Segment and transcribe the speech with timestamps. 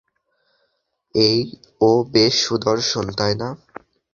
[1.15, 1.39] এই,
[1.81, 3.49] ও বেশ সুদর্শন, তাই না?